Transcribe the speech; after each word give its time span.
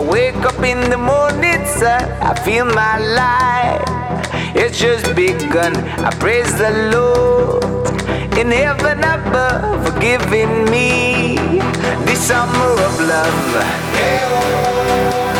I 0.00 0.02
wake 0.02 0.36
up 0.36 0.58
in 0.62 0.88
the 0.88 0.96
morning, 0.96 1.62
sun, 1.66 2.02
I 2.22 2.32
feel 2.42 2.64
my 2.64 2.96
life. 3.20 4.56
It's 4.56 4.80
just 4.80 5.14
begun. 5.14 5.76
I 5.76 6.08
praise 6.18 6.56
the 6.56 6.70
Lord 6.90 7.62
in 8.38 8.50
heaven 8.50 9.00
above 9.00 9.84
for 9.84 10.00
giving 10.00 10.64
me 10.70 11.36
this 12.06 12.26
summer 12.28 12.72
of 12.88 13.00
love. 13.12 13.52
There 13.92 15.39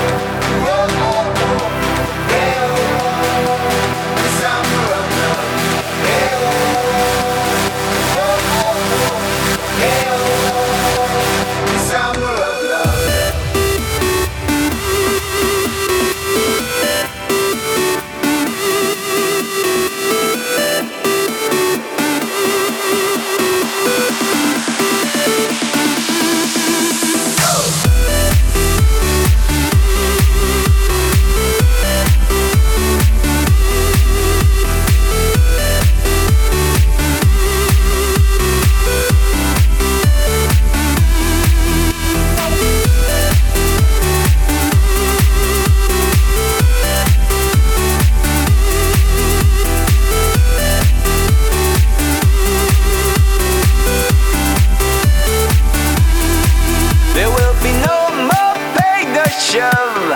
shove. 59.61 60.11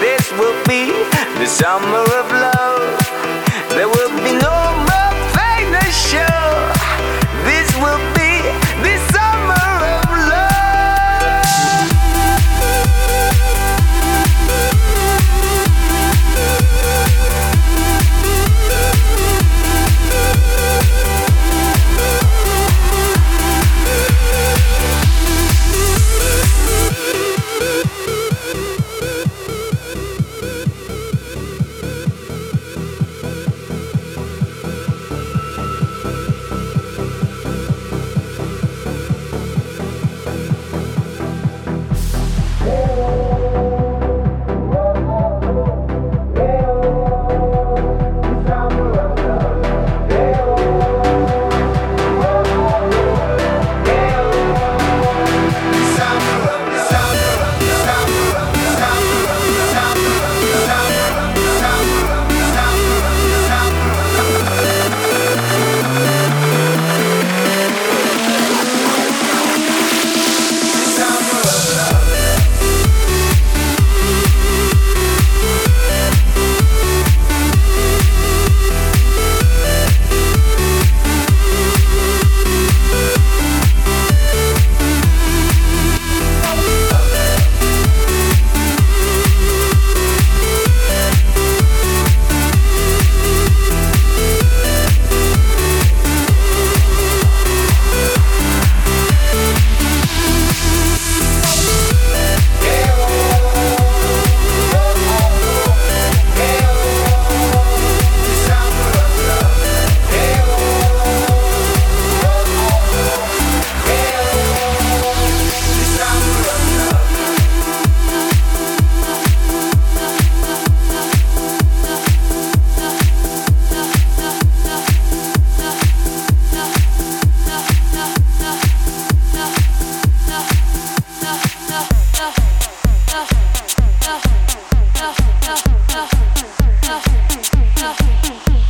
This 0.00 0.32
will 0.32 0.58
be 0.64 0.90
the 1.38 1.46
summer 1.46 2.04
of 2.20 2.30
love. 2.32 2.55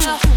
now. 0.06 0.35